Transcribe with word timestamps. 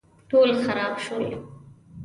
ټول 0.29 0.49
خراب 0.63 0.93
شول 1.05 1.25